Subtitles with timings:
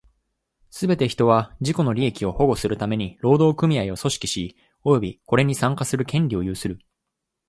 [0.71, 6.79] すべて人は、自己の利益を保護するために労働組合を組織し、及びこれに参加する権利を有する。